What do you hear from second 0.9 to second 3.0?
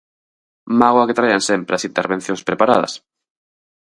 que traian sempre as intervencións preparadas!